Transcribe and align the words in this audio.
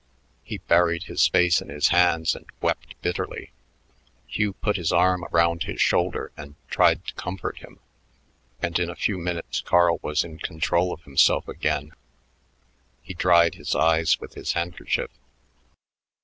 He 0.43 0.57
buried 0.57 1.03
his 1.03 1.27
face 1.27 1.61
in 1.61 1.69
his 1.69 1.89
hands 1.89 2.33
and 2.35 2.47
wept 2.59 2.99
bitterly. 3.03 3.51
Hugh 4.25 4.53
put 4.53 4.75
his 4.75 4.91
arm 4.91 5.23
around 5.25 5.65
his 5.65 5.79
shoulder 5.79 6.31
and 6.35 6.55
tried 6.69 7.05
to 7.05 7.13
comfort 7.13 7.59
him, 7.59 7.79
and 8.63 8.79
in 8.79 8.89
a 8.89 8.95
few 8.95 9.19
minutes 9.19 9.61
Carl 9.61 9.99
was 10.01 10.23
in 10.23 10.39
control 10.39 10.91
of 10.91 11.03
himself 11.03 11.47
again. 11.47 11.91
He 13.03 13.13
dried 13.13 13.53
his 13.53 13.75
eyes 13.75 14.19
with 14.19 14.33
his 14.33 14.53
handkerchief. 14.53 15.11